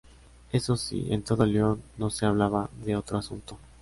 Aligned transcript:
Eso 0.51 0.77
sí, 0.77 1.05
en 1.11 1.21
todo 1.21 1.45
León 1.45 1.83
no 1.99 2.09
se 2.09 2.25
hablaba 2.25 2.71
de 2.83 2.95
otro 2.95 3.19
asunto. 3.19 3.59